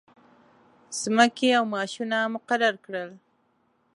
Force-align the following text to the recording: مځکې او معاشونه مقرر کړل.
مځکې 1.17 1.47
او 1.59 1.63
معاشونه 1.71 2.17
مقرر 2.33 2.75
کړل. 2.85 3.09